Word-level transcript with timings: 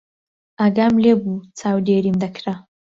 ئاگام 0.59 0.93
لێ 1.03 1.13
بوو 1.21 1.45
چاودێریم 1.59 2.17
دەکرا. 2.23 2.53